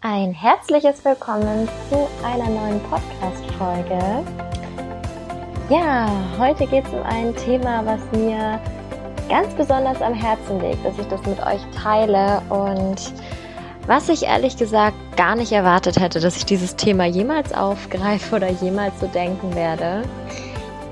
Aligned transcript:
Ein 0.00 0.30
herzliches 0.30 1.04
Willkommen 1.04 1.68
zu 1.90 2.06
einer 2.24 2.48
neuen 2.48 2.80
Podcast-Folge. 2.84 4.24
Ja, 5.68 6.08
heute 6.38 6.68
geht 6.68 6.86
es 6.86 6.92
um 6.92 7.02
ein 7.02 7.34
Thema, 7.34 7.84
was 7.84 8.00
mir 8.16 8.60
ganz 9.28 9.52
besonders 9.54 10.00
am 10.00 10.14
Herzen 10.14 10.60
liegt, 10.60 10.84
dass 10.84 10.96
ich 11.00 11.06
das 11.08 11.20
mit 11.26 11.44
euch 11.44 11.60
teile 11.82 12.40
und 12.48 13.12
was 13.88 14.08
ich 14.08 14.22
ehrlich 14.22 14.56
gesagt 14.56 14.94
gar 15.16 15.34
nicht 15.34 15.50
erwartet 15.50 15.98
hätte, 15.98 16.20
dass 16.20 16.36
ich 16.36 16.46
dieses 16.46 16.76
Thema 16.76 17.06
jemals 17.06 17.52
aufgreife 17.52 18.36
oder 18.36 18.50
jemals 18.50 19.00
so 19.00 19.08
denken 19.08 19.52
werde. 19.56 20.02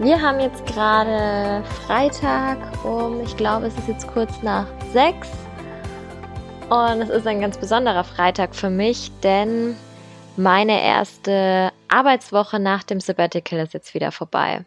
Wir 0.00 0.20
haben 0.20 0.40
jetzt 0.40 0.66
gerade 0.66 1.62
Freitag 1.86 2.58
um, 2.84 3.20
ich 3.20 3.36
glaube, 3.36 3.66
es 3.66 3.78
ist 3.78 3.86
jetzt 3.86 4.08
kurz 4.08 4.42
nach 4.42 4.66
sechs. 4.92 5.28
Und 6.68 7.00
es 7.00 7.10
ist 7.10 7.28
ein 7.28 7.40
ganz 7.40 7.58
besonderer 7.58 8.02
Freitag 8.02 8.56
für 8.56 8.70
mich, 8.70 9.12
denn 9.22 9.76
meine 10.36 10.82
erste 10.82 11.72
Arbeitswoche 11.86 12.58
nach 12.58 12.82
dem 12.82 12.98
Sabbatical 12.98 13.60
ist 13.60 13.72
jetzt 13.72 13.94
wieder 13.94 14.10
vorbei. 14.10 14.64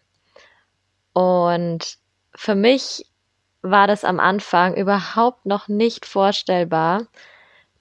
Und 1.11 1.97
für 2.33 2.55
mich 2.55 3.05
war 3.61 3.85
das 3.85 4.05
am 4.05 4.21
Anfang 4.21 4.75
überhaupt 4.75 5.45
noch 5.45 5.67
nicht 5.67 6.05
vorstellbar, 6.05 7.05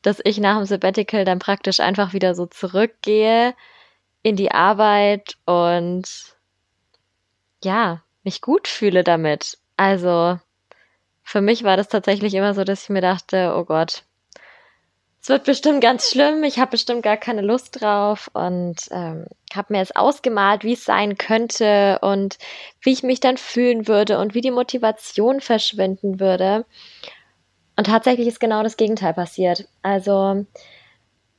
dass 0.02 0.20
ich 0.24 0.38
nach 0.38 0.56
dem 0.56 0.66
Sabbatical 0.66 1.24
dann 1.24 1.38
praktisch 1.38 1.78
einfach 1.78 2.12
wieder 2.12 2.34
so 2.34 2.46
zurückgehe 2.46 3.54
in 4.24 4.34
die 4.34 4.50
Arbeit 4.50 5.36
und 5.46 6.36
ja, 7.62 8.02
mich 8.24 8.40
gut 8.40 8.66
fühle 8.66 9.04
damit. 9.04 9.58
Also 9.76 10.40
für 11.22 11.40
mich 11.40 11.62
war 11.62 11.76
das 11.76 11.88
tatsächlich 11.88 12.34
immer 12.34 12.54
so, 12.54 12.64
dass 12.64 12.82
ich 12.82 12.88
mir 12.88 13.00
dachte, 13.00 13.54
oh 13.56 13.64
Gott, 13.64 14.02
es 15.28 15.30
wird 15.30 15.44
bestimmt 15.44 15.82
ganz 15.82 16.10
schlimm, 16.10 16.42
ich 16.42 16.58
habe 16.58 16.70
bestimmt 16.70 17.02
gar 17.02 17.18
keine 17.18 17.42
Lust 17.42 17.82
drauf 17.82 18.30
und 18.32 18.76
ähm, 18.90 19.26
habe 19.54 19.74
mir 19.74 19.82
es 19.82 19.94
ausgemalt, 19.94 20.64
wie 20.64 20.72
es 20.72 20.86
sein 20.86 21.18
könnte 21.18 21.98
und 22.00 22.38
wie 22.80 22.94
ich 22.94 23.02
mich 23.02 23.20
dann 23.20 23.36
fühlen 23.36 23.86
würde 23.88 24.20
und 24.20 24.32
wie 24.32 24.40
die 24.40 24.50
Motivation 24.50 25.42
verschwinden 25.42 26.18
würde. 26.18 26.64
Und 27.76 27.88
tatsächlich 27.88 28.26
ist 28.26 28.40
genau 28.40 28.62
das 28.62 28.78
Gegenteil 28.78 29.12
passiert. 29.12 29.68
Also 29.82 30.46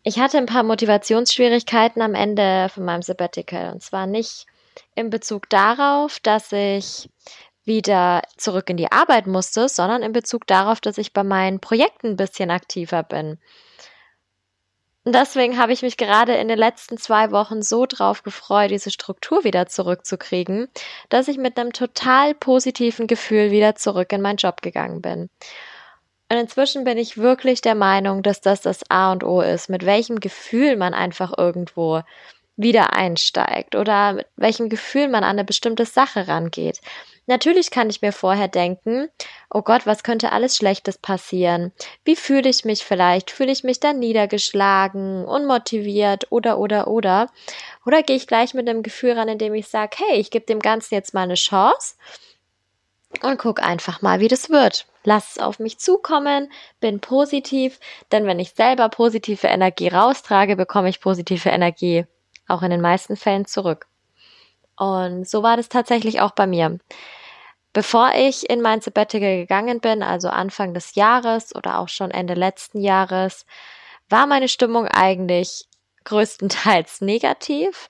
ich 0.04 0.20
hatte 0.20 0.38
ein 0.38 0.46
paar 0.46 0.62
Motivationsschwierigkeiten 0.62 2.04
am 2.04 2.14
Ende 2.14 2.70
von 2.70 2.86
meinem 2.86 3.02
Sabbatical. 3.02 3.74
Und 3.74 3.82
zwar 3.82 4.06
nicht 4.06 4.46
in 4.94 5.10
Bezug 5.10 5.50
darauf, 5.50 6.20
dass 6.20 6.52
ich 6.52 7.10
wieder 7.66 8.22
zurück 8.38 8.70
in 8.70 8.78
die 8.78 8.92
Arbeit 8.92 9.26
musste, 9.26 9.68
sondern 9.68 10.04
in 10.04 10.12
Bezug 10.12 10.46
darauf, 10.46 10.80
dass 10.80 11.00
ich 11.00 11.12
bei 11.12 11.24
meinen 11.24 11.60
Projekten 11.60 12.10
ein 12.10 12.18
bisschen 12.18 12.52
aktiver 12.52 13.02
bin. 13.02 13.40
Und 15.10 15.16
deswegen 15.16 15.58
habe 15.58 15.74
ich 15.74 15.82
mich 15.82 15.98
gerade 15.98 16.36
in 16.36 16.50
den 16.50 16.60
letzten 16.60 17.00
zwei 17.00 17.32
Wochen 17.32 17.64
so 17.64 17.88
drauf 17.88 18.22
gefreut, 18.22 18.70
diese 18.70 18.92
Struktur 18.92 19.44
wieder 19.44 19.66
zurückzukriegen, 19.66 20.68
dass 21.10 21.28
ich 21.28 21.40
mit 21.40 21.58
einem 21.58 21.74
total 21.74 22.36
positiven 22.36 23.08
Gefühl 23.08 23.50
wieder 23.50 23.74
zurück 23.74 24.14
in 24.14 24.22
meinen 24.22 24.38
Job 24.38 24.62
gegangen 24.62 25.02
bin. 25.02 25.32
Und 26.32 26.38
inzwischen 26.38 26.84
bin 26.84 27.00
ich 27.00 27.18
wirklich 27.18 27.62
der 27.62 27.74
Meinung, 27.74 28.22
dass 28.22 28.40
das 28.40 28.62
das 28.62 28.82
A 28.92 29.12
und 29.12 29.24
O 29.24 29.42
ist, 29.42 29.68
mit 29.68 29.84
welchem 29.84 30.20
Gefühl 30.20 30.78
man 30.78 30.94
einfach 30.94 31.36
irgendwo 31.36 32.04
wieder 32.56 32.94
einsteigt 32.94 33.74
oder 33.74 34.14
mit 34.14 34.28
welchem 34.36 34.70
Gefühl 34.70 35.08
man 35.08 35.24
an 35.24 35.32
eine 35.32 35.44
bestimmte 35.44 35.86
Sache 35.86 36.28
rangeht. 36.28 36.82
Natürlich 37.30 37.70
kann 37.70 37.92
ich 37.92 38.02
mir 38.02 38.12
vorher 38.12 38.48
denken, 38.48 39.08
oh 39.52 39.62
Gott, 39.62 39.86
was 39.86 40.02
könnte 40.02 40.32
alles 40.32 40.58
Schlechtes 40.58 40.98
passieren? 40.98 41.72
Wie 42.04 42.16
fühle 42.16 42.50
ich 42.50 42.66
mich 42.66 42.84
vielleicht? 42.84 43.30
Fühle 43.30 43.52
ich 43.52 43.64
mich 43.64 43.80
dann 43.80 44.00
niedergeschlagen, 44.00 45.26
unmotiviert 45.26 46.32
oder 46.32 46.58
oder 46.58 46.88
oder? 46.88 47.30
Oder 47.86 48.02
gehe 48.02 48.16
ich 48.16 48.26
gleich 48.26 48.56
mit 48.56 48.68
einem 48.68 48.82
Gefühl 48.82 49.12
ran, 49.12 49.28
indem 49.28 49.54
ich 49.54 49.68
sage, 49.68 49.98
hey, 50.00 50.20
ich 50.20 50.32
gebe 50.32 50.48
dem 50.48 50.60
Ganzen 50.60 50.96
jetzt 50.96 51.14
mal 51.14 51.22
eine 51.22 51.36
Chance 51.36 51.94
und 53.22 53.38
guck 53.38 53.62
einfach 53.62 54.02
mal, 54.02 54.20
wie 54.20 54.28
das 54.28 54.50
wird. 54.50 54.88
Lass 55.04 55.34
es 55.36 55.38
auf 55.38 55.60
mich 55.60 55.78
zukommen, 55.78 56.52
bin 56.80 57.00
positiv, 57.00 57.80
denn 58.12 58.26
wenn 58.26 58.40
ich 58.40 58.54
selber 58.54 58.90
positive 58.90 59.46
Energie 59.46 59.90
raustrage, 59.90 60.56
bekomme 60.56 60.90
ich 60.90 61.00
positive 61.00 61.50
Energie 61.50 62.08
auch 62.48 62.64
in 62.64 62.72
den 62.72 62.82
meisten 62.82 63.16
Fällen 63.16 63.46
zurück. 63.46 63.86
Und 64.78 65.30
so 65.30 65.44
war 65.44 65.58
das 65.58 65.70
tatsächlich 65.70 66.22
auch 66.22 66.32
bei 66.32 66.48
mir. 66.48 66.80
Bevor 67.74 68.12
ich 68.16 68.50
in 68.50 68.62
mein 68.62 68.82
Sabbatical 68.82 69.38
gegangen 69.38 69.80
bin, 69.80 70.02
also 70.02 70.30
Anfang 70.30 70.74
des 70.74 70.96
Jahres 70.96 71.56
oder 71.56 71.80
auch 71.80 71.88
schon 71.90 72.12
Ende 72.12 72.34
letzten 72.34 72.82
Jahres, 72.82 73.46
war 74.10 74.26
meine 74.26 74.48
Stimmung 74.48 74.88
eigentlich 74.88 75.68
größtenteils 76.06 77.02
negativ. 77.02 77.90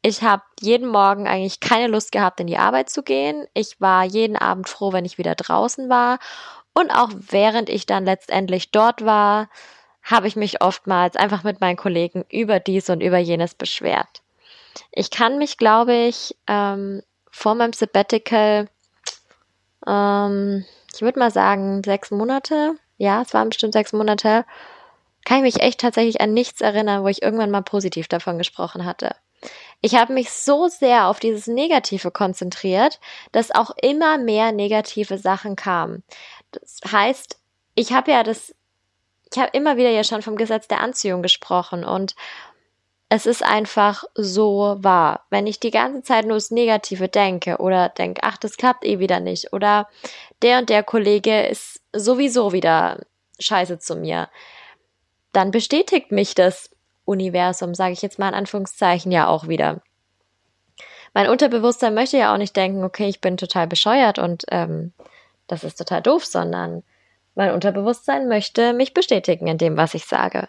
Ich 0.00 0.22
habe 0.22 0.42
jeden 0.60 0.88
Morgen 0.88 1.26
eigentlich 1.26 1.60
keine 1.60 1.88
Lust 1.88 2.12
gehabt, 2.12 2.40
in 2.40 2.46
die 2.46 2.56
Arbeit 2.56 2.88
zu 2.88 3.02
gehen. 3.02 3.46
Ich 3.52 3.80
war 3.80 4.04
jeden 4.04 4.36
Abend 4.36 4.68
froh, 4.68 4.92
wenn 4.92 5.04
ich 5.04 5.18
wieder 5.18 5.34
draußen 5.34 5.88
war. 5.90 6.18
Und 6.72 6.90
auch 6.90 7.10
während 7.12 7.68
ich 7.68 7.86
dann 7.86 8.04
letztendlich 8.04 8.70
dort 8.70 9.04
war, 9.04 9.48
habe 10.02 10.28
ich 10.28 10.36
mich 10.36 10.62
oftmals 10.62 11.16
einfach 11.16 11.42
mit 11.42 11.60
meinen 11.60 11.76
Kollegen 11.76 12.24
über 12.30 12.60
dies 12.60 12.88
und 12.88 13.02
über 13.02 13.18
jenes 13.18 13.54
beschwert. 13.54 14.22
Ich 14.92 15.10
kann 15.10 15.38
mich, 15.38 15.58
glaube 15.58 15.94
ich, 15.94 16.36
ähm, 16.46 17.02
vor 17.30 17.56
meinem 17.56 17.72
Sabbatical, 17.72 18.68
ähm, 19.88 20.64
ich 20.94 21.02
würde 21.02 21.18
mal 21.18 21.30
sagen, 21.30 21.82
sechs 21.84 22.10
Monate, 22.10 22.74
ja, 22.96 23.22
es 23.22 23.34
waren 23.34 23.48
bestimmt 23.48 23.72
sechs 23.72 23.92
Monate, 23.92 24.44
kann 25.24 25.38
ich 25.38 25.54
mich 25.54 25.62
echt 25.62 25.80
tatsächlich 25.80 26.20
an 26.20 26.32
nichts 26.32 26.60
erinnern, 26.60 27.02
wo 27.02 27.08
ich 27.08 27.22
irgendwann 27.22 27.50
mal 27.50 27.62
positiv 27.62 28.08
davon 28.08 28.38
gesprochen 28.38 28.84
hatte. 28.84 29.14
Ich 29.80 29.94
habe 29.94 30.12
mich 30.12 30.30
so 30.30 30.68
sehr 30.68 31.06
auf 31.06 31.20
dieses 31.20 31.46
Negative 31.46 32.10
konzentriert, 32.10 32.98
dass 33.30 33.54
auch 33.54 33.70
immer 33.80 34.18
mehr 34.18 34.52
negative 34.52 35.18
Sachen 35.18 35.54
kamen. 35.54 36.02
Das 36.50 36.80
heißt, 36.90 37.38
ich 37.74 37.92
habe 37.92 38.10
ja 38.10 38.22
das, 38.22 38.54
ich 39.32 39.38
habe 39.38 39.50
immer 39.52 39.76
wieder 39.76 39.90
ja 39.90 40.02
schon 40.02 40.22
vom 40.22 40.36
Gesetz 40.36 40.66
der 40.66 40.80
Anziehung 40.80 41.22
gesprochen 41.22 41.84
und 41.84 42.16
es 43.08 43.26
ist 43.26 43.42
einfach 43.42 44.04
so 44.14 44.76
wahr. 44.80 45.24
Wenn 45.30 45.46
ich 45.46 45.60
die 45.60 45.70
ganze 45.70 46.02
Zeit 46.02 46.26
nur 46.26 46.36
das 46.36 46.50
Negative 46.50 47.08
denke 47.08 47.56
oder 47.58 47.88
denke, 47.88 48.20
ach, 48.22 48.36
das 48.36 48.56
klappt 48.56 48.84
eh 48.84 48.98
wieder 48.98 49.20
nicht 49.20 49.52
oder 49.52 49.88
der 50.42 50.58
und 50.58 50.68
der 50.68 50.82
Kollege 50.82 51.46
ist 51.46 51.80
sowieso 51.94 52.52
wieder 52.52 53.00
scheiße 53.38 53.78
zu 53.78 53.96
mir, 53.96 54.28
dann 55.32 55.50
bestätigt 55.50 56.12
mich 56.12 56.34
das 56.34 56.70
Universum, 57.04 57.74
sage 57.74 57.92
ich 57.92 58.02
jetzt 58.02 58.18
mal 58.18 58.28
in 58.28 58.34
Anführungszeichen, 58.34 59.10
ja 59.10 59.26
auch 59.28 59.48
wieder. 59.48 59.80
Mein 61.14 61.30
Unterbewusstsein 61.30 61.94
möchte 61.94 62.18
ja 62.18 62.34
auch 62.34 62.38
nicht 62.38 62.54
denken, 62.54 62.84
okay, 62.84 63.08
ich 63.08 63.22
bin 63.22 63.38
total 63.38 63.66
bescheuert 63.66 64.18
und 64.18 64.44
ähm, 64.50 64.92
das 65.46 65.64
ist 65.64 65.76
total 65.76 66.02
doof, 66.02 66.26
sondern 66.26 66.82
mein 67.34 67.52
Unterbewusstsein 67.52 68.28
möchte 68.28 68.74
mich 68.74 68.92
bestätigen 68.92 69.46
in 69.46 69.56
dem, 69.56 69.78
was 69.78 69.94
ich 69.94 70.04
sage. 70.04 70.48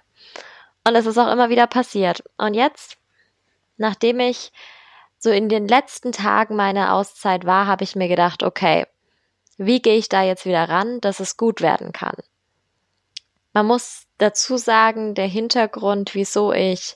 Und 0.86 0.96
es 0.96 1.06
ist 1.06 1.18
auch 1.18 1.32
immer 1.32 1.50
wieder 1.50 1.68
passiert. 1.68 2.24
Und 2.38 2.54
jetzt, 2.54 2.98
nachdem 3.78 4.20
ich 4.20 4.52
so 5.18 5.30
in 5.30 5.50
den 5.50 5.68
letzten 5.68 6.12
Tagen 6.12 6.56
meiner 6.56 6.94
Auszeit 6.94 7.46
war, 7.46 7.68
habe 7.68 7.84
ich 7.84 7.96
mir 7.96 8.08
gedacht, 8.08 8.44
okay, 8.44 8.86
wie 9.58 9.82
gehe 9.82 9.98
ich 9.98 10.08
da 10.08 10.24
jetzt 10.24 10.46
wieder 10.46 10.70
ran, 10.70 11.02
dass 11.02 11.20
es 11.20 11.36
gut 11.36 11.62
werden 11.62 11.92
kann? 11.92 12.16
Man 13.52 13.66
muss 13.66 14.06
dazu 14.18 14.58
sagen, 14.58 15.16
der 15.16 15.28
Hintergrund, 15.28 16.16
wieso 16.16 16.54
ich 16.54 16.96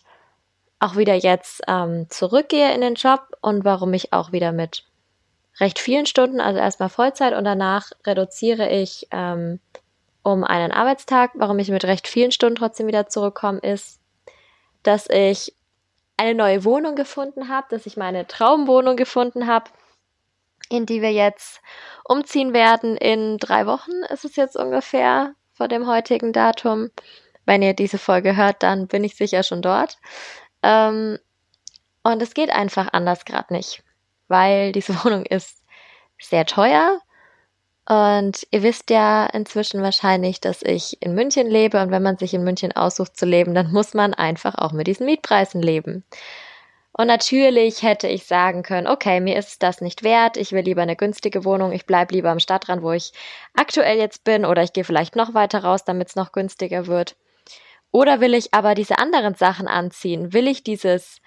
auch 0.79 0.95
wieder 0.95 1.15
jetzt 1.15 1.61
ähm, 1.67 2.07
zurückgehe 2.09 2.73
in 2.73 2.81
den 2.81 2.95
Job 2.95 3.21
und 3.41 3.65
warum 3.65 3.94
ich 3.94 4.13
auch 4.13 4.31
wieder 4.31 4.51
mit 4.51 4.83
recht 5.59 5.79
vielen 5.79 6.05
Stunden, 6.05 6.41
also 6.41 6.59
erstmal 6.59 6.89
Vollzeit 6.89 7.33
und 7.33 7.44
danach 7.45 7.91
reduziere 8.05 8.69
ich 8.69 9.07
ähm, 9.11 9.59
um 10.23 10.44
einen 10.44 10.72
Arbeitstag, 10.72 11.31
warum 11.35 11.59
ich 11.59 11.69
mit 11.69 11.84
recht 11.85 12.07
vielen 12.07 12.31
Stunden 12.31 12.56
trotzdem 12.56 12.88
wieder 12.88 13.07
zurückkomme, 13.07 13.59
ist, 13.59 14.00
dass 14.81 15.09
ich 15.09 15.53
eine 16.18 16.36
neue 16.36 16.63
Wohnung 16.63 16.95
gefunden 16.95 17.50
habe, 17.50 17.68
dass 17.69 17.86
ich 17.86 17.98
meine 17.98 18.27
Traumwohnung 18.27 18.95
gefunden 18.95 19.48
habe, 19.48 19.69
in 20.69 20.86
die 20.86 21.01
wir 21.01 21.12
jetzt 21.12 21.62
umziehen 22.06 22.53
werden. 22.53 22.95
In 22.98 23.38
drei 23.38 23.65
Wochen 23.65 23.92
ist 24.09 24.25
es 24.25 24.36
jetzt 24.36 24.56
ungefähr 24.56 25.33
vor 25.53 25.68
dem 25.68 25.88
heutigen 25.88 26.33
Datum. 26.33 26.89
Wenn 27.45 27.62
ihr 27.62 27.74
diese 27.74 27.98
Folge 27.98 28.38
hört, 28.38 28.63
dann 28.63 28.88
bin 28.88 29.03
ich 29.03 29.15
sicher 29.15 29.44
schon 29.44 29.62
dort. 29.62 29.98
Ähm, 30.62 31.19
und 32.03 32.21
es 32.21 32.33
geht 32.33 32.50
einfach 32.50 32.89
anders 32.94 33.25
gerade 33.25 33.53
nicht, 33.53 33.83
weil 34.27 34.71
diese 34.71 34.94
Wohnung 35.03 35.25
ist 35.25 35.63
sehr 36.19 36.45
teuer. 36.45 37.00
Und 37.85 38.47
ihr 38.51 38.63
wisst 38.63 38.89
ja 38.89 39.25
inzwischen 39.25 39.81
wahrscheinlich, 39.81 40.39
dass 40.39 40.62
ich 40.62 41.01
in 41.01 41.15
München 41.15 41.47
lebe. 41.47 41.81
Und 41.81 41.91
wenn 41.91 42.03
man 42.03 42.18
sich 42.18 42.33
in 42.33 42.44
München 42.44 42.71
aussucht 42.71 43.18
zu 43.18 43.25
leben, 43.25 43.53
dann 43.53 43.71
muss 43.71 43.94
man 43.94 44.13
einfach 44.13 44.56
auch 44.56 44.71
mit 44.71 44.88
diesen 44.88 45.06
Mietpreisen 45.06 45.62
leben. 45.62 46.06
Und 46.95 47.07
natürlich 47.07 47.81
hätte 47.81 48.07
ich 48.07 48.25
sagen 48.25 48.62
können, 48.62 48.88
okay, 48.88 49.19
mir 49.19 49.35
ist 49.38 49.63
das 49.63 49.81
nicht 49.81 50.03
wert, 50.03 50.38
ich 50.38 50.51
will 50.51 50.63
lieber 50.63 50.83
eine 50.83 50.95
günstige 50.95 51.44
Wohnung, 51.44 51.71
ich 51.71 51.88
bleib 51.88 52.12
lieber 52.12 52.30
am 52.30 52.39
Stadtrand, 52.39 52.83
wo 52.83 52.91
ich 52.91 53.13
aktuell 53.56 53.97
jetzt 53.97 54.24
bin, 54.24 54.45
oder 54.45 54.62
ich 54.62 54.74
gehe 54.74 54.83
vielleicht 54.83 55.15
noch 55.15 55.33
weiter 55.33 55.63
raus, 55.63 55.86
damit 55.86 56.09
es 56.09 56.15
noch 56.15 56.31
günstiger 56.31 56.86
wird. 56.86 57.15
Oder 57.91 58.21
will 58.21 58.36
ich 58.36 58.53
aber 58.53 58.75
diese 58.75 59.00
anderen 59.00 59.33
Sachen 59.33 59.68
anziehen? 59.68 60.33
Will 60.33 60.47
ich 60.47 60.63
dieses, 60.63 61.19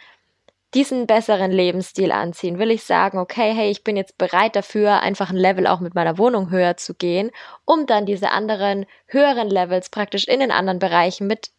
diesen 0.76 1.06
besseren 1.06 1.50
Lebensstil 1.50 2.12
anziehen? 2.12 2.58
Will 2.58 2.70
ich 2.70 2.84
sagen, 2.84 3.18
okay, 3.18 3.52
hey, 3.54 3.70
ich 3.70 3.82
bin 3.82 3.96
jetzt 3.96 4.18
bereit 4.18 4.54
dafür, 4.54 5.00
einfach 5.00 5.30
ein 5.30 5.36
Level 5.36 5.66
auch 5.66 5.80
mit 5.80 5.94
meiner 5.94 6.18
Wohnung 6.18 6.50
höher 6.50 6.76
zu 6.76 6.94
gehen, 6.94 7.30
um 7.64 7.86
dann 7.86 8.04
diese 8.04 8.30
anderen 8.30 8.84
höheren 9.06 9.48
Levels 9.48 9.88
praktisch 9.88 10.28
in 10.28 10.40
den 10.40 10.50
anderen 10.50 10.78
Bereichen 10.78 11.26
mit 11.26 11.50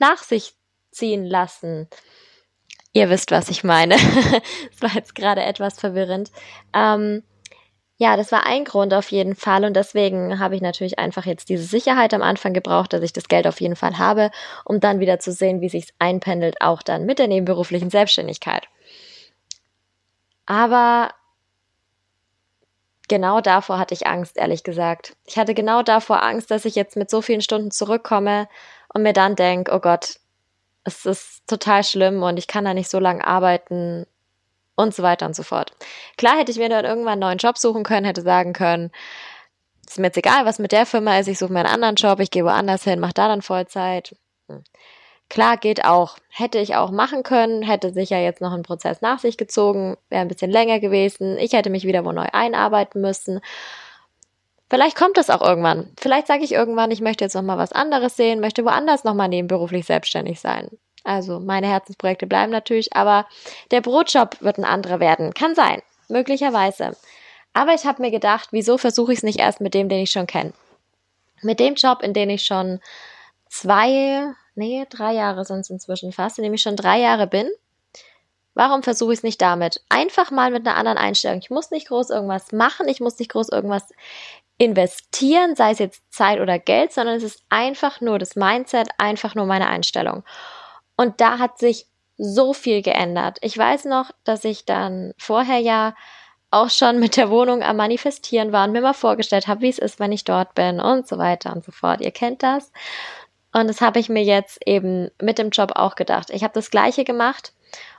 nach 0.00 0.22
sich 0.22 0.54
ziehen 0.90 1.26
lassen? 1.26 1.88
Ihr 2.94 3.10
wisst, 3.10 3.30
was 3.30 3.50
ich 3.50 3.62
meine. 3.62 3.96
das 4.70 4.80
war 4.80 4.94
jetzt 4.94 5.14
gerade 5.14 5.42
etwas 5.42 5.78
verwirrend. 5.78 6.30
Ähm, 6.72 7.22
ja, 7.98 8.16
das 8.16 8.30
war 8.30 8.44
ein 8.44 8.64
Grund 8.64 8.92
auf 8.92 9.10
jeden 9.10 9.34
Fall 9.34 9.64
und 9.64 9.74
deswegen 9.74 10.38
habe 10.38 10.54
ich 10.54 10.60
natürlich 10.60 10.98
einfach 10.98 11.24
jetzt 11.24 11.48
diese 11.48 11.64
Sicherheit 11.64 12.12
am 12.12 12.22
Anfang 12.22 12.52
gebraucht, 12.52 12.92
dass 12.92 13.02
ich 13.02 13.12
das 13.14 13.28
Geld 13.28 13.46
auf 13.46 13.60
jeden 13.60 13.76
Fall 13.76 13.98
habe, 13.98 14.30
um 14.64 14.80
dann 14.80 15.00
wieder 15.00 15.18
zu 15.18 15.32
sehen, 15.32 15.62
wie 15.62 15.70
sich's 15.70 15.94
einpendelt, 15.98 16.60
auch 16.60 16.82
dann 16.82 17.06
mit 17.06 17.18
der 17.18 17.28
nebenberuflichen 17.28 17.88
Selbstständigkeit. 17.88 18.68
Aber 20.44 21.10
genau 23.08 23.40
davor 23.40 23.78
hatte 23.78 23.94
ich 23.94 24.06
Angst, 24.06 24.36
ehrlich 24.36 24.62
gesagt. 24.62 25.16
Ich 25.24 25.38
hatte 25.38 25.54
genau 25.54 25.82
davor 25.82 26.22
Angst, 26.22 26.50
dass 26.50 26.66
ich 26.66 26.74
jetzt 26.74 26.96
mit 26.96 27.08
so 27.08 27.22
vielen 27.22 27.40
Stunden 27.40 27.70
zurückkomme 27.70 28.46
und 28.92 29.02
mir 29.02 29.14
dann 29.14 29.36
denke, 29.36 29.72
oh 29.74 29.80
Gott, 29.80 30.16
es 30.84 31.06
ist 31.06 31.46
total 31.46 31.82
schlimm 31.82 32.22
und 32.22 32.38
ich 32.38 32.46
kann 32.46 32.64
da 32.64 32.74
nicht 32.74 32.90
so 32.90 32.98
lange 32.98 33.26
arbeiten 33.26 34.06
und 34.76 34.94
so 34.94 35.02
weiter 35.02 35.26
und 35.26 35.34
so 35.34 35.42
fort. 35.42 35.72
Klar 36.16 36.38
hätte 36.38 36.52
ich 36.52 36.58
mir 36.58 36.68
dann 36.68 36.84
irgendwann 36.84 37.14
einen 37.14 37.20
neuen 37.20 37.38
Job 37.38 37.58
suchen 37.58 37.82
können, 37.82 38.06
hätte 38.06 38.22
sagen 38.22 38.52
können, 38.52 38.92
ist 39.88 39.98
mir 39.98 40.06
jetzt 40.06 40.18
egal, 40.18 40.44
was 40.44 40.58
mit 40.58 40.72
der 40.72 40.86
Firma 40.86 41.18
ist, 41.18 41.28
ich 41.28 41.38
suche 41.38 41.52
mir 41.52 41.60
einen 41.60 41.68
anderen 41.68 41.94
Job, 41.96 42.20
ich 42.20 42.30
gehe 42.30 42.44
woanders 42.44 42.84
hin, 42.84 43.00
mache 43.00 43.14
da 43.14 43.28
dann 43.28 43.42
Vollzeit. 43.42 44.16
Hm. 44.48 44.62
Klar, 45.28 45.56
geht 45.56 45.84
auch. 45.84 46.18
Hätte 46.28 46.58
ich 46.58 46.76
auch 46.76 46.90
machen 46.90 47.22
können, 47.24 47.62
hätte 47.62 47.92
sicher 47.92 48.18
jetzt 48.18 48.40
noch 48.40 48.52
ein 48.52 48.62
Prozess 48.62 49.00
nach 49.00 49.18
sich 49.18 49.36
gezogen, 49.36 49.96
wäre 50.08 50.22
ein 50.22 50.28
bisschen 50.28 50.50
länger 50.50 50.78
gewesen. 50.78 51.36
Ich 51.38 51.52
hätte 51.52 51.70
mich 51.70 51.84
wieder 51.84 52.04
wo 52.04 52.12
neu 52.12 52.26
einarbeiten 52.32 53.00
müssen. 53.00 53.40
Vielleicht 54.70 54.96
kommt 54.96 55.18
es 55.18 55.30
auch 55.30 55.42
irgendwann. 55.42 55.90
Vielleicht 55.98 56.26
sage 56.26 56.44
ich 56.44 56.52
irgendwann, 56.52 56.90
ich 56.90 57.00
möchte 57.00 57.24
jetzt 57.24 57.34
noch 57.34 57.42
mal 57.42 57.58
was 57.58 57.72
anderes 57.72 58.16
sehen, 58.16 58.40
möchte 58.40 58.64
woanders 58.64 59.04
noch 59.04 59.14
mal 59.14 59.28
nebenberuflich 59.28 59.86
selbstständig 59.86 60.40
sein. 60.40 60.70
Also 61.06 61.38
meine 61.38 61.68
Herzensprojekte 61.68 62.26
bleiben 62.26 62.50
natürlich, 62.50 62.94
aber 62.96 63.26
der 63.70 63.80
Brotjob 63.80 64.40
wird 64.40 64.58
ein 64.58 64.64
anderer 64.64 64.98
werden. 64.98 65.32
Kann 65.34 65.54
sein, 65.54 65.80
möglicherweise. 66.08 66.96
Aber 67.52 67.74
ich 67.74 67.86
habe 67.86 68.02
mir 68.02 68.10
gedacht, 68.10 68.48
wieso 68.50 68.76
versuche 68.76 69.12
ich 69.12 69.20
es 69.20 69.22
nicht 69.22 69.38
erst 69.38 69.60
mit 69.60 69.72
dem, 69.72 69.88
den 69.88 70.00
ich 70.00 70.10
schon 70.10 70.26
kenne? 70.26 70.52
Mit 71.42 71.60
dem 71.60 71.74
Job, 71.74 72.02
in 72.02 72.12
dem 72.12 72.28
ich 72.28 72.44
schon 72.44 72.80
zwei, 73.48 74.32
nee, 74.56 74.84
drei 74.90 75.12
Jahre 75.12 75.44
sind 75.44 75.60
es 75.60 75.70
inzwischen 75.70 76.10
fast, 76.10 76.38
in 76.38 76.44
dem 76.44 76.54
ich 76.54 76.62
schon 76.62 76.74
drei 76.74 76.98
Jahre 76.98 77.28
bin. 77.28 77.48
Warum 78.54 78.82
versuche 78.82 79.12
ich 79.12 79.20
es 79.20 79.22
nicht 79.22 79.40
damit? 79.40 79.82
Einfach 79.88 80.32
mal 80.32 80.50
mit 80.50 80.66
einer 80.66 80.76
anderen 80.76 80.98
Einstellung. 80.98 81.38
Ich 81.38 81.50
muss 81.50 81.70
nicht 81.70 81.86
groß 81.86 82.10
irgendwas 82.10 82.50
machen, 82.50 82.88
ich 82.88 82.98
muss 82.98 83.18
nicht 83.20 83.30
groß 83.30 83.50
irgendwas 83.50 83.84
investieren, 84.58 85.54
sei 85.54 85.70
es 85.70 85.78
jetzt 85.78 86.02
Zeit 86.12 86.40
oder 86.40 86.58
Geld, 86.58 86.92
sondern 86.92 87.14
es 87.14 87.22
ist 87.22 87.44
einfach 87.48 88.00
nur 88.00 88.18
das 88.18 88.34
Mindset, 88.34 88.88
einfach 88.98 89.36
nur 89.36 89.46
meine 89.46 89.68
Einstellung. 89.68 90.24
Und 90.96 91.20
da 91.20 91.38
hat 91.38 91.58
sich 91.58 91.86
so 92.18 92.52
viel 92.52 92.82
geändert. 92.82 93.38
Ich 93.42 93.56
weiß 93.56 93.84
noch, 93.84 94.10
dass 94.24 94.44
ich 94.44 94.64
dann 94.64 95.12
vorher 95.18 95.58
ja 95.58 95.94
auch 96.50 96.70
schon 96.70 96.98
mit 96.98 97.16
der 97.16 97.30
Wohnung 97.30 97.62
am 97.62 97.76
Manifestieren 97.76 98.52
war 98.52 98.66
und 98.66 98.72
mir 98.72 98.80
mal 98.80 98.94
vorgestellt 98.94 99.46
habe, 99.46 99.60
wie 99.60 99.68
es 99.68 99.78
ist, 99.78 100.00
wenn 100.00 100.12
ich 100.12 100.24
dort 100.24 100.54
bin 100.54 100.80
und 100.80 101.06
so 101.06 101.18
weiter 101.18 101.54
und 101.54 101.64
so 101.64 101.72
fort. 101.72 102.00
Ihr 102.00 102.12
kennt 102.12 102.42
das. 102.42 102.72
Und 103.52 103.68
das 103.68 103.80
habe 103.80 103.98
ich 103.98 104.08
mir 104.08 104.22
jetzt 104.22 104.58
eben 104.66 105.10
mit 105.20 105.38
dem 105.38 105.50
Job 105.50 105.72
auch 105.74 105.94
gedacht. 105.94 106.30
Ich 106.30 106.42
habe 106.42 106.54
das 106.54 106.70
gleiche 106.70 107.04
gemacht 107.04 107.52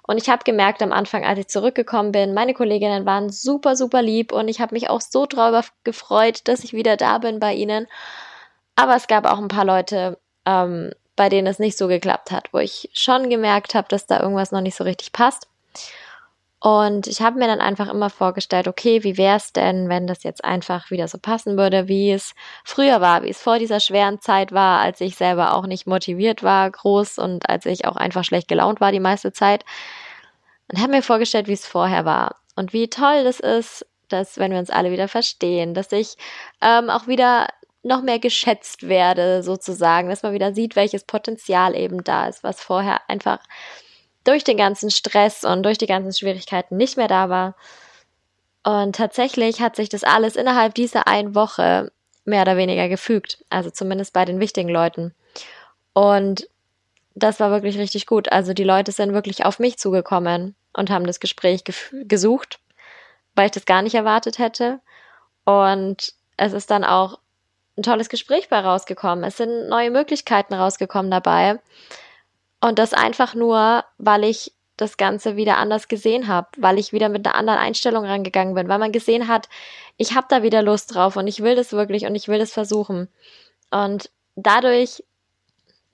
und 0.07 0.17
ich 0.17 0.29
habe 0.29 0.43
gemerkt 0.43 0.81
am 0.81 0.91
Anfang, 0.91 1.25
als 1.25 1.39
ich 1.39 1.47
zurückgekommen 1.47 2.11
bin, 2.11 2.33
meine 2.33 2.53
Kolleginnen 2.53 3.05
waren 3.05 3.29
super, 3.29 3.75
super 3.75 4.01
lieb 4.01 4.31
und 4.31 4.47
ich 4.47 4.61
habe 4.61 4.73
mich 4.73 4.89
auch 4.89 5.01
so 5.01 5.25
drüber 5.25 5.63
gefreut, 5.83 6.41
dass 6.45 6.63
ich 6.63 6.73
wieder 6.73 6.95
da 6.95 7.17
bin 7.17 7.39
bei 7.39 7.53
ihnen. 7.53 7.88
Aber 8.75 8.95
es 8.95 9.07
gab 9.07 9.25
auch 9.25 9.39
ein 9.39 9.50
paar 9.50 9.65
Leute, 9.65 10.17
ähm, 10.45 10.91
bei 11.17 11.27
denen 11.27 11.47
es 11.47 11.59
nicht 11.59 11.77
so 11.77 11.89
geklappt 11.89 12.31
hat, 12.31 12.53
wo 12.53 12.59
ich 12.59 12.89
schon 12.93 13.29
gemerkt 13.29 13.75
habe, 13.75 13.89
dass 13.89 14.05
da 14.05 14.21
irgendwas 14.21 14.53
noch 14.53 14.61
nicht 14.61 14.75
so 14.75 14.85
richtig 14.85 15.11
passt. 15.11 15.47
Und 16.59 17.05
ich 17.05 17.21
habe 17.21 17.37
mir 17.37 17.47
dann 17.47 17.59
einfach 17.59 17.87
immer 17.89 18.09
vorgestellt, 18.09 18.67
okay, 18.67 19.03
wie 19.03 19.17
wäre 19.17 19.37
es 19.37 19.53
denn, 19.53 19.89
wenn 19.89 20.07
das 20.07 20.23
jetzt 20.23 20.43
einfach 20.43 20.89
wieder 20.89 21.07
so 21.07 21.19
passen 21.19 21.57
würde, 21.57 21.87
wie 21.87 22.11
es 22.11 22.33
früher 22.63 22.99
war, 22.99 23.23
wie 23.23 23.29
es 23.29 23.41
vor 23.41 23.59
dieser 23.59 23.79
schweren 23.79 24.19
Zeit 24.21 24.51
war, 24.51 24.81
als 24.81 24.99
ich 25.01 25.15
selber 25.15 25.53
auch 25.53 25.67
nicht 25.67 25.85
motiviert 25.85 26.41
war, 26.41 26.69
groß 26.69 27.19
und 27.19 27.47
als 27.49 27.65
ich 27.67 27.85
auch 27.85 27.95
einfach 27.95 28.23
schlecht 28.23 28.47
gelaunt 28.47 28.81
war 28.81 28.91
die 28.91 28.99
meiste 28.99 29.31
Zeit. 29.31 29.65
Und 30.71 30.79
habe 30.79 30.91
mir 30.91 31.03
vorgestellt, 31.03 31.47
wie 31.47 31.53
es 31.53 31.67
vorher 31.67 32.05
war 32.05 32.37
und 32.55 32.73
wie 32.73 32.89
toll 32.89 33.23
das 33.23 33.39
ist, 33.39 33.85
dass 34.09 34.37
wenn 34.37 34.51
wir 34.51 34.59
uns 34.59 34.69
alle 34.69 34.91
wieder 34.91 35.07
verstehen, 35.07 35.73
dass 35.73 35.91
ich 35.91 36.15
ähm, 36.61 36.89
auch 36.89 37.07
wieder 37.07 37.47
noch 37.88 38.01
mehr 38.01 38.19
geschätzt 38.19 38.88
werde, 38.88 39.42
sozusagen, 39.44 40.10
dass 40.10 40.24
man 40.24 40.34
wieder 40.34 40.54
sieht, 40.54 40.75
welches 40.75 41.04
Potenzial 41.04 41.75
eben 41.75 42.04
da 42.04 42.28
ist, 42.28 42.44
was 42.44 42.62
vorher 42.62 43.01
einfach 43.10 43.39
durch 44.24 44.44
den 44.44 44.57
ganzen 44.57 44.92
Stress 44.92 45.44
und 45.44 45.63
durch 45.63 45.78
die 45.78 45.88
ganzen 45.88 46.13
Schwierigkeiten 46.13 46.78
nicht 46.78 46.98
mehr 46.98 47.07
da 47.07 47.30
war. 47.30 47.56
Und 48.63 48.95
tatsächlich 48.95 49.62
hat 49.62 49.78
sich 49.78 49.88
das 49.88 50.04
alles 50.04 50.36
innerhalb 50.36 50.75
dieser 50.75 51.07
einen 51.07 51.34
Woche 51.34 51.92
mehr 52.25 52.42
oder 52.42 52.57
weniger 52.57 52.89
gefügt, 52.89 53.44
also 53.50 53.69
zumindest 53.69 54.12
bei 54.12 54.25
den 54.25 54.42
wichtigen 54.42 54.69
Leuten. 54.69 55.16
Und 55.94 56.50
das 57.16 57.39
war 57.39 57.51
wirklich 57.51 57.78
richtig 57.78 58.06
gut. 58.06 58.31
Also 58.31 58.54
die 58.54 58.66
Leute 58.66 58.92
sind 58.92 59.13
wirklich 59.13 59.45
auf 59.45 59.60
mich 59.60 59.78
zugekommen 59.78 60.56
und 60.74 60.89
haben 60.89 61.07
das 61.07 61.22
Gespräch 61.22 61.63
gesucht, 61.94 62.60
weil 63.34 63.45
ich 63.45 63.54
das 63.54 63.66
gar 63.66 63.81
nicht 63.81 63.95
erwartet 63.95 64.38
hätte. 64.38 64.81
Und 65.45 66.13
es 66.36 66.51
ist 66.51 66.69
dann 66.69 66.84
auch 66.84 67.19
ein 67.77 67.83
tolles 67.83 68.09
Gespräch 68.09 68.50
bei 68.50 68.59
rausgekommen. 68.59 69.24
Es 69.24 69.38
sind 69.38 69.69
neue 69.69 69.91
Möglichkeiten 69.91 70.53
rausgekommen 70.53 71.12
dabei. 71.12 71.59
Und 72.59 72.79
das 72.79 72.94
einfach 72.94 73.35
nur, 73.35 73.83
weil 73.97 74.24
ich 74.24 74.51
das 74.77 74.97
Ganze 74.97 75.35
wieder 75.35 75.57
anders 75.57 75.88
gesehen 75.88 76.27
habe, 76.27 76.47
weil 76.57 76.79
ich 76.79 76.94
wieder 76.94 77.09
mit 77.09 77.25
einer 77.25 77.35
anderen 77.35 77.59
Einstellung 77.59 78.06
rangegangen 78.06 78.53
bin, 78.53 78.68
weil 78.68 78.77
man 78.77 78.91
gesehen 78.91 79.27
hat, 79.27 79.50
ich 79.97 80.15
habe 80.15 80.27
da 80.29 80.44
wieder 80.44 80.62
Lust 80.62 80.94
drauf 80.94 81.18
und 81.18 81.27
ich 81.27 81.41
will 81.41 81.56
das 81.56 81.71
wirklich 81.71 82.06
und 82.06 82.15
ich 82.15 82.27
will 82.27 82.38
das 82.38 82.53
versuchen. 82.53 83.09
Und 83.71 84.12
dadurch, 84.35 85.03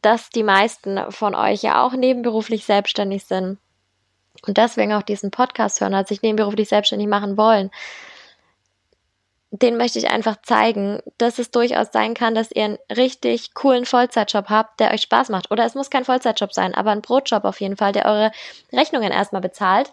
dass 0.02 0.30
die 0.30 0.44
meisten 0.44 1.00
von 1.12 1.34
euch 1.34 1.64
ja 1.64 1.82
auch 1.84 1.94
nebenberuflich 1.94 2.66
selbstständig 2.66 3.26
sind 3.26 3.58
und 4.46 4.58
deswegen 4.58 4.94
auch 4.94 5.04
diesen 5.04 5.32
Podcast 5.32 5.80
hören, 5.80 5.94
als 5.94 6.10
sich 6.10 6.22
nebenberuflich 6.22 6.68
selbstständig 6.68 7.08
machen 7.08 7.38
wollen, 7.38 7.72
den 9.56 9.78
möchte 9.78 10.00
ich 10.00 10.10
einfach 10.10 10.42
zeigen, 10.42 11.00
dass 11.20 11.38
es 11.38 11.52
durchaus 11.52 11.92
sein 11.92 12.16
kann, 12.16 12.34
dass 12.34 12.52
ihr 12.52 12.64
einen 12.64 12.80
richtig 12.90 13.54
coolen 13.54 13.86
Vollzeitjob 13.86 14.50
habt, 14.50 14.80
der 14.80 14.92
euch 14.92 15.04
Spaß 15.04 15.30
macht. 15.30 15.52
Oder 15.52 15.64
es 15.64 15.76
muss 15.76 15.92
kein 15.92 16.06
Vollzeitjob 16.06 16.52
sein, 16.52 16.74
aber 16.74 16.90
ein 16.90 17.04
Brotjob 17.04 17.46
auf 17.46 17.62
jeden 17.62 17.78
Fall, 17.78 17.92
der 17.92 18.06
eure 18.06 18.32
Rechnungen 18.72 19.12
erstmal 19.12 19.44
bezahlt. 19.44 19.92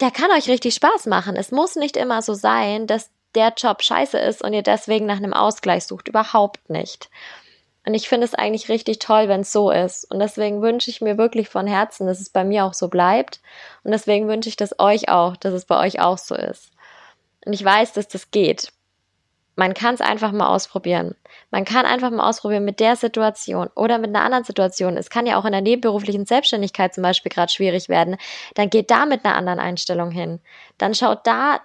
Der 0.00 0.10
kann 0.10 0.30
euch 0.30 0.48
richtig 0.48 0.74
Spaß 0.74 1.04
machen. 1.04 1.36
Es 1.36 1.52
muss 1.52 1.76
nicht 1.76 1.98
immer 1.98 2.22
so 2.22 2.32
sein, 2.32 2.86
dass 2.86 3.10
der 3.34 3.52
Job 3.54 3.82
scheiße 3.82 4.18
ist 4.18 4.42
und 4.42 4.54
ihr 4.54 4.62
deswegen 4.62 5.04
nach 5.04 5.18
einem 5.18 5.34
Ausgleich 5.34 5.84
sucht. 5.84 6.08
Überhaupt 6.08 6.70
nicht. 6.70 7.10
Und 7.84 7.92
ich 7.92 8.08
finde 8.08 8.24
es 8.24 8.34
eigentlich 8.34 8.70
richtig 8.70 9.00
toll, 9.00 9.28
wenn 9.28 9.42
es 9.42 9.52
so 9.52 9.70
ist. 9.70 10.10
Und 10.10 10.18
deswegen 10.18 10.62
wünsche 10.62 10.88
ich 10.88 11.02
mir 11.02 11.18
wirklich 11.18 11.50
von 11.50 11.66
Herzen, 11.66 12.06
dass 12.06 12.20
es 12.20 12.30
bei 12.30 12.42
mir 12.42 12.64
auch 12.64 12.74
so 12.74 12.88
bleibt. 12.88 13.40
Und 13.84 13.90
deswegen 13.90 14.28
wünsche 14.28 14.48
ich 14.48 14.56
das 14.56 14.78
euch 14.78 15.10
auch, 15.10 15.36
dass 15.36 15.52
es 15.52 15.66
bei 15.66 15.78
euch 15.78 16.00
auch 16.00 16.16
so 16.16 16.34
ist. 16.34 16.70
Und 17.44 17.52
ich 17.52 17.64
weiß, 17.64 17.92
dass 17.92 18.08
das 18.08 18.30
geht. 18.30 18.72
Man 19.54 19.74
kann 19.74 19.94
es 19.94 20.00
einfach 20.00 20.32
mal 20.32 20.48
ausprobieren. 20.48 21.14
Man 21.50 21.64
kann 21.64 21.84
einfach 21.84 22.10
mal 22.10 22.26
ausprobieren 22.26 22.64
mit 22.64 22.80
der 22.80 22.96
Situation 22.96 23.68
oder 23.74 23.98
mit 23.98 24.08
einer 24.08 24.24
anderen 24.24 24.44
Situation. 24.44 24.96
Es 24.96 25.10
kann 25.10 25.26
ja 25.26 25.38
auch 25.38 25.44
in 25.44 25.52
der 25.52 25.60
nebenberuflichen 25.60 26.24
Selbstständigkeit 26.24 26.94
zum 26.94 27.02
Beispiel 27.02 27.30
gerade 27.30 27.52
schwierig 27.52 27.90
werden. 27.90 28.16
Dann 28.54 28.70
geht 28.70 28.90
da 28.90 29.04
mit 29.04 29.24
einer 29.24 29.36
anderen 29.36 29.58
Einstellung 29.58 30.10
hin. 30.10 30.40
Dann 30.78 30.94
schaut 30.94 31.26
da 31.26 31.60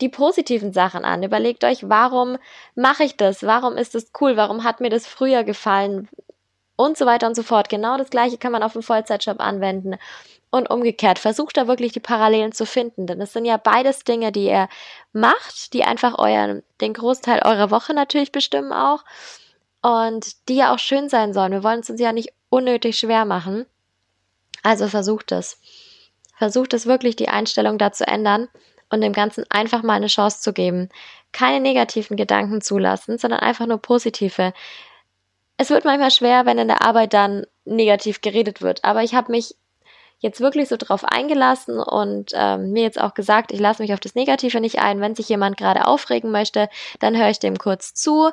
die 0.00 0.08
positiven 0.08 0.72
Sachen 0.72 1.04
an. 1.04 1.22
Überlegt 1.22 1.64
euch, 1.64 1.88
warum 1.88 2.38
mache 2.74 3.04
ich 3.04 3.16
das? 3.16 3.42
Warum 3.42 3.76
ist 3.76 3.94
das 3.94 4.10
cool? 4.20 4.36
Warum 4.36 4.64
hat 4.64 4.80
mir 4.80 4.90
das 4.90 5.06
früher 5.06 5.44
gefallen? 5.44 6.08
Und 6.78 6.98
so 6.98 7.06
weiter 7.06 7.26
und 7.26 7.34
so 7.34 7.42
fort. 7.42 7.70
Genau 7.70 7.96
das 7.96 8.10
Gleiche 8.10 8.36
kann 8.36 8.52
man 8.52 8.62
auf 8.62 8.76
einen 8.76 8.82
Vollzeitjob 8.82 9.40
anwenden. 9.40 9.96
Und 10.50 10.70
umgekehrt, 10.70 11.18
versucht 11.18 11.56
da 11.56 11.66
wirklich 11.66 11.92
die 11.92 12.00
Parallelen 12.00 12.52
zu 12.52 12.66
finden, 12.66 13.06
denn 13.06 13.20
es 13.20 13.32
sind 13.32 13.44
ja 13.44 13.56
beides 13.56 14.04
Dinge, 14.04 14.32
die 14.32 14.46
ihr 14.46 14.68
macht, 15.12 15.72
die 15.72 15.84
einfach 15.84 16.18
euren, 16.18 16.62
den 16.80 16.94
Großteil 16.94 17.42
eurer 17.44 17.70
Woche 17.70 17.92
natürlich 17.92 18.32
bestimmen 18.32 18.72
auch 18.72 19.04
und 19.82 20.48
die 20.48 20.56
ja 20.56 20.74
auch 20.74 20.78
schön 20.78 21.08
sein 21.08 21.32
sollen. 21.32 21.52
Wir 21.52 21.62
wollen 21.62 21.80
es 21.80 21.90
uns 21.90 22.00
ja 22.00 22.12
nicht 22.12 22.32
unnötig 22.48 22.98
schwer 22.98 23.24
machen. 23.24 23.66
Also 24.62 24.88
versucht 24.88 25.32
es. 25.32 25.60
Versucht 26.36 26.74
es 26.74 26.86
wirklich, 26.86 27.16
die 27.16 27.28
Einstellung 27.28 27.78
da 27.78 27.92
zu 27.92 28.06
ändern 28.06 28.48
und 28.90 29.00
dem 29.00 29.12
Ganzen 29.12 29.44
einfach 29.48 29.82
mal 29.82 29.94
eine 29.94 30.08
Chance 30.08 30.40
zu 30.40 30.52
geben. 30.52 30.88
Keine 31.32 31.60
negativen 31.60 32.16
Gedanken 32.16 32.60
zulassen, 32.60 33.18
sondern 33.18 33.40
einfach 33.40 33.66
nur 33.66 33.78
positive. 33.78 34.52
es 35.56 35.70
wird 35.70 35.84
manchmal 35.84 36.10
schwer, 36.10 36.46
wenn 36.46 36.58
in 36.58 36.68
der 36.68 36.82
Arbeit 36.82 37.14
dann 37.14 37.46
negativ 37.64 38.20
geredet 38.20 38.62
wird. 38.62 38.84
Aber 38.84 39.02
ich 39.02 39.14
habe 39.14 39.32
mich 39.32 39.54
jetzt 40.18 40.40
wirklich 40.40 40.68
so 40.68 40.76
drauf 40.76 41.04
eingelassen 41.04 41.78
und 41.78 42.32
ähm, 42.34 42.72
mir 42.72 42.82
jetzt 42.82 43.00
auch 43.00 43.14
gesagt, 43.14 43.52
ich 43.52 43.60
lasse 43.60 43.82
mich 43.82 43.92
auf 43.92 44.00
das 44.00 44.14
Negative 44.14 44.60
nicht 44.60 44.78
ein. 44.78 45.00
Wenn 45.00 45.14
sich 45.14 45.28
jemand 45.28 45.56
gerade 45.56 45.86
aufregen 45.86 46.30
möchte, 46.30 46.68
dann 47.00 47.16
höre 47.16 47.30
ich 47.30 47.38
dem 47.38 47.58
kurz 47.58 47.94
zu 47.94 48.30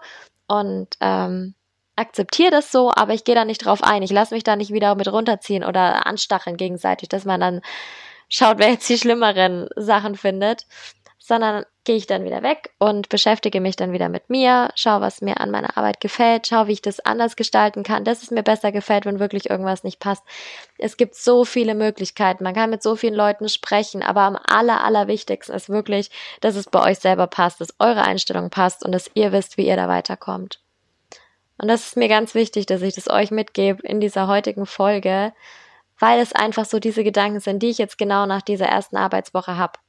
und 0.47 0.87
ähm, 1.01 1.55
akzeptiere 1.95 2.51
das 2.51 2.71
so, 2.71 2.91
aber 2.95 3.13
ich 3.13 3.23
gehe 3.23 3.35
da 3.35 3.45
nicht 3.45 3.65
drauf 3.65 3.83
ein. 3.83 4.01
Ich 4.01 4.11
lasse 4.11 4.33
mich 4.33 4.43
da 4.43 4.55
nicht 4.55 4.71
wieder 4.71 4.95
mit 4.95 5.11
runterziehen 5.11 5.63
oder 5.63 6.07
anstacheln 6.07 6.57
gegenseitig, 6.57 7.09
dass 7.09 7.25
man 7.25 7.39
dann 7.39 7.61
schaut, 8.29 8.57
wer 8.59 8.71
jetzt 8.71 8.89
die 8.89 8.97
schlimmeren 8.97 9.67
Sachen 9.75 10.15
findet, 10.15 10.65
sondern 11.25 11.63
gehe 11.86 11.96
ich 11.96 12.06
dann 12.06 12.25
wieder 12.25 12.44
weg 12.44 12.72
und 12.80 13.08
beschäftige 13.08 13.62
mich 13.62 13.77
dann 13.77 13.94
wieder 13.94 14.10
mit 14.10 14.30
mir, 14.30 14.72
schaue, 14.75 15.00
was 15.00 15.22
mir 15.22 15.39
an 15.39 15.51
meiner 15.51 15.77
Arbeit 15.77 16.01
gefällt, 16.01 16.48
schaue, 16.48 16.68
wie 16.68 16.74
ich 16.74 16.82
das 16.82 17.00
anders 17.00 17.38
gestalten 17.38 17.84
kann, 17.84 18.03
dass 18.03 18.24
es 18.24 18.32
mir 18.32 18.44
besser 18.44 18.74
gefällt, 18.74 19.06
wenn 19.06 19.22
wirklich 19.22 19.50
irgendwas 19.50 19.86
nicht 19.86 20.01
passt. 20.01 20.22
Es 20.77 20.98
gibt 20.98 21.15
so 21.15 21.46
viele 21.46 21.75
Möglichkeiten, 21.75 22.44
man 22.44 22.53
kann 22.53 22.70
mit 22.70 22.84
so 22.84 22.98
vielen 22.98 23.13
Leuten 23.13 23.48
sprechen, 23.48 24.03
aber 24.03 24.24
am 24.24 24.38
aller, 24.46 24.84
allerwichtigsten 24.84 25.56
ist 25.56 25.70
wirklich, 25.70 26.12
dass 26.42 26.58
es 26.58 26.65
bei 26.65 26.82
euch 26.92 27.00
selber 27.00 27.27
passt, 27.27 27.62
dass 27.62 27.74
eure 27.80 28.01
Einstellung 28.01 28.50
passt 28.50 28.84
und 28.84 28.92
dass 28.92 29.10
ihr 29.13 29.32
wisst, 29.32 29.56
wie 29.56 29.65
ihr 29.65 29.77
da 29.77 29.88
weiterkommt. 29.88 30.60
Und 31.58 31.70
das 31.70 31.88
ist 31.88 31.96
mir 31.96 32.10
ganz 32.10 32.36
wichtig, 32.36 32.65
dass 32.65 32.82
ich 32.82 32.96
das 32.96 33.10
euch 33.10 33.32
mitgebe 33.32 33.82
in 33.84 34.01
dieser 34.01 34.27
heutigen 34.27 34.65
Folge, 34.65 35.32
weil 35.98 36.20
es 36.20 36.34
einfach 36.34 36.65
so 36.65 36.80
diese 36.80 37.06
Gedanken 37.06 37.39
sind, 37.39 37.63
die 37.63 37.70
ich 37.70 37.77
jetzt 37.77 37.98
genau 37.98 38.25
nach 38.25 38.42
dieser 38.42 38.65
ersten 38.65 38.98
Arbeitswoche 38.98 39.56
habe. 39.56 39.80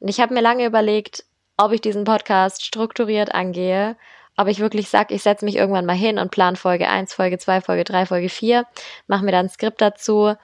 Und 0.00 0.08
ich 0.08 0.20
habe 0.20 0.34
mir 0.34 0.40
lange 0.40 0.66
überlegt, 0.66 1.24
ob 1.56 1.72
ich 1.72 1.80
diesen 1.80 2.04
Podcast 2.04 2.64
strukturiert 2.64 3.34
angehe, 3.34 3.96
ob 4.36 4.46
ich 4.46 4.60
wirklich 4.60 4.88
sage, 4.88 5.12
ich 5.14 5.22
setze 5.22 5.44
mich 5.44 5.56
irgendwann 5.56 5.84
mal 5.84 5.96
hin 5.96 6.18
und 6.18 6.30
plan 6.30 6.54
Folge 6.54 6.88
1, 6.88 7.12
Folge 7.12 7.38
2, 7.38 7.60
Folge 7.60 7.84
3, 7.84 8.06
Folge 8.06 8.28
4, 8.28 8.64
mache 9.08 9.24
mir 9.24 9.32
dann 9.32 9.46
ein 9.46 9.50
Skript 9.50 9.80
dazu. 9.80 10.34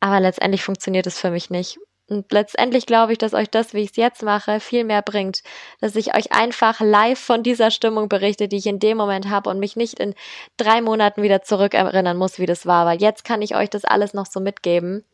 Aber 0.00 0.20
letztendlich 0.20 0.64
funktioniert 0.64 1.06
es 1.06 1.18
für 1.20 1.30
mich 1.30 1.50
nicht. 1.50 1.78
Und 2.08 2.30
letztendlich 2.32 2.86
glaube 2.86 3.12
ich, 3.12 3.18
dass 3.18 3.34
euch 3.34 3.50
das, 3.50 3.72
wie 3.72 3.80
ich 3.80 3.90
es 3.90 3.96
jetzt 3.96 4.22
mache, 4.22 4.60
viel 4.60 4.84
mehr 4.84 5.02
bringt. 5.02 5.42
Dass 5.80 5.96
ich 5.96 6.14
euch 6.14 6.32
einfach 6.32 6.80
live 6.80 7.18
von 7.18 7.42
dieser 7.42 7.70
Stimmung 7.70 8.08
berichte, 8.08 8.48
die 8.48 8.56
ich 8.56 8.66
in 8.66 8.78
dem 8.78 8.96
Moment 8.96 9.28
habe 9.28 9.50
und 9.50 9.58
mich 9.58 9.76
nicht 9.76 9.98
in 9.98 10.14
drei 10.56 10.80
Monaten 10.82 11.22
wieder 11.22 11.42
zurückerinnern 11.42 12.16
muss, 12.16 12.38
wie 12.38 12.46
das 12.46 12.66
war. 12.66 12.86
Weil 12.86 13.00
jetzt 13.00 13.24
kann 13.24 13.42
ich 13.42 13.54
euch 13.54 13.70
das 13.70 13.84
alles 13.84 14.12
noch 14.14 14.26
so 14.26 14.40
mitgeben 14.40 15.04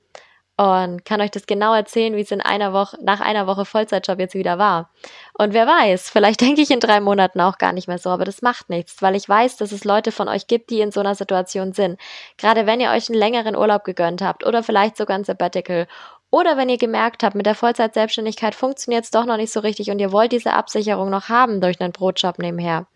und 0.61 1.07
kann 1.07 1.23
euch 1.23 1.31
das 1.31 1.47
genau 1.47 1.73
erzählen, 1.73 2.15
wie 2.17 2.21
es 2.21 2.33
in 2.33 2.43
einer 2.43 2.75
Woche, 2.75 2.99
nach 3.01 3.23
einer 3.23 3.47
Woche 3.47 3.65
Vollzeitjob 3.65 4.19
jetzt 4.19 4.35
wieder 4.35 4.59
war. 4.59 4.91
Und 5.33 5.55
wer 5.55 5.67
weiß, 5.67 6.11
vielleicht 6.11 6.41
denke 6.43 6.61
ich 6.61 6.71
in 6.71 6.81
drei 6.81 7.01
Monaten 7.01 7.41
auch 7.41 7.57
gar 7.57 7.73
nicht 7.73 7.89
mehr 7.89 7.97
so, 7.97 8.11
aber 8.11 8.27
das 8.27 8.43
macht 8.43 8.69
nichts, 8.69 9.01
weil 9.01 9.17
ich 9.17 9.27
weiß, 9.27 9.57
dass 9.57 9.73
es 9.73 9.85
Leute 9.85 10.13
von 10.13 10.29
euch 10.29 10.49
gibt, 10.49 10.69
die 10.69 10.83
in 10.83 10.93
so 10.93 11.01
einer 11.01 11.15
Situation 11.15 11.73
sind. 11.73 11.99
Gerade 12.37 12.67
wenn 12.67 12.79
ihr 12.79 12.91
euch 12.91 13.09
einen 13.09 13.19
längeren 13.19 13.57
Urlaub 13.57 13.85
gegönnt 13.85 14.21
habt 14.21 14.45
oder 14.45 14.63
vielleicht 14.63 14.99
sogar 14.99 15.17
ein 15.17 15.25
Sabbatical 15.25 15.87
oder 16.29 16.59
wenn 16.59 16.69
ihr 16.69 16.77
gemerkt 16.77 17.23
habt, 17.23 17.37
mit 17.37 17.47
der 17.47 17.55
Vollzeitselbstständigkeit 17.55 18.55
funktioniert 18.55 19.05
es 19.05 19.11
doch 19.11 19.25
noch 19.25 19.39
nicht 19.39 19.55
so 19.55 19.61
richtig 19.61 19.91
und 19.91 19.99
ihr 19.99 20.13
wollt 20.13 20.33
diese 20.33 20.53
Absicherung 20.53 21.09
noch 21.09 21.31
haben 21.31 21.63
durch 21.63 21.81
einen 21.81 21.93
Brotjob 21.93 22.39
nebenher, 22.39 22.87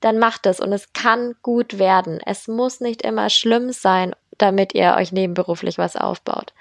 dann 0.00 0.18
macht 0.18 0.44
es 0.44 0.58
und 0.58 0.72
es 0.72 0.92
kann 0.92 1.36
gut 1.42 1.78
werden. 1.78 2.18
Es 2.26 2.48
muss 2.48 2.80
nicht 2.80 3.02
immer 3.02 3.30
schlimm 3.30 3.70
sein 3.70 4.12
damit 4.42 4.74
ihr 4.74 4.94
euch 4.96 5.12
nebenberuflich 5.12 5.78
was 5.78 5.96
aufbaut. 5.96 6.52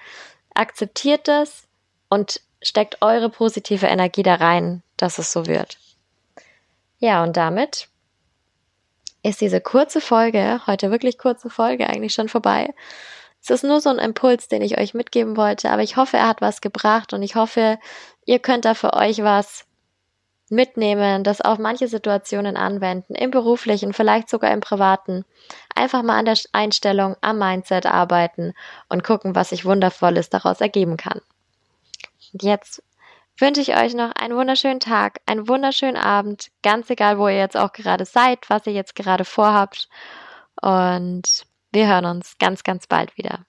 Akzeptiert 0.54 1.28
es 1.28 1.68
und 2.10 2.42
steckt 2.62 3.02
eure 3.02 3.30
positive 3.30 3.86
Energie 3.86 4.24
da 4.24 4.36
rein, 4.36 4.84
dass 4.98 5.18
es 5.18 5.32
so 5.32 5.48
wird. 5.48 5.78
Ja, 7.00 7.24
und 7.24 7.38
damit 7.38 7.88
ist 9.24 9.42
diese 9.42 9.62
kurze 9.62 10.02
Folge, 10.02 10.62
heute 10.68 10.92
wirklich 10.92 11.18
kurze 11.18 11.50
Folge, 11.50 11.88
eigentlich 11.88 12.14
schon 12.14 12.30
vorbei. 12.30 12.74
Es 13.42 13.50
ist 13.50 13.64
nur 13.64 13.80
so 13.80 13.90
ein 13.90 14.00
Impuls, 14.00 14.48
den 14.48 14.62
ich 14.62 14.78
euch 14.78 14.94
mitgeben 14.94 15.38
wollte, 15.38 15.70
aber 15.72 15.82
ich 15.82 15.96
hoffe, 15.96 16.18
er 16.18 16.28
hat 16.28 16.42
was 16.42 16.62
gebracht 16.62 17.14
und 17.14 17.24
ich 17.24 17.36
hoffe, 17.36 17.80
ihr 18.26 18.40
könnt 18.40 18.66
da 18.66 18.74
für 18.74 18.94
euch 18.94 19.24
was 19.24 19.66
mitnehmen, 20.52 21.24
das 21.24 21.42
auf 21.42 21.58
manche 21.58 21.88
Situationen 21.88 22.58
anwenden, 22.58 23.16
im 23.16 23.32
beruflichen, 23.32 23.94
vielleicht 23.94 24.30
sogar 24.30 24.52
im 24.52 24.60
privaten. 24.60 25.26
Einfach 25.76 26.04
mal 26.04 26.20
an 26.20 26.26
der 26.26 26.38
Einstellung, 26.52 27.16
am 27.22 27.40
Mindset 27.40 27.86
arbeiten 27.86 28.54
und 28.88 29.04
gucken, 29.04 29.36
was 29.36 29.50
sich 29.50 29.66
Wundervolles 29.66 30.30
daraus 30.30 30.62
ergeben 30.62 30.98
kann. 30.98 31.22
Jetzt 32.32 32.84
wünsche 33.38 33.62
ich 33.62 33.76
euch 33.76 33.94
noch 33.94 34.12
einen 34.12 34.36
wunderschönen 34.36 34.80
Tag, 34.80 35.22
einen 35.26 35.48
wunderschönen 35.48 35.98
Abend, 35.98 36.50
ganz 36.62 36.90
egal, 36.90 37.18
wo 37.18 37.28
ihr 37.28 37.38
jetzt 37.38 37.58
auch 37.58 37.72
gerade 37.72 38.06
seid, 38.06 38.50
was 38.50 38.68
ihr 38.68 38.74
jetzt 38.74 38.96
gerade 38.96 39.26
vorhabt. 39.26 39.88
Und 40.62 41.46
wir 41.72 41.88
hören 41.88 42.06
uns 42.06 42.38
ganz, 42.40 42.64
ganz 42.64 42.88
bald 42.88 43.18
wieder. 43.18 43.46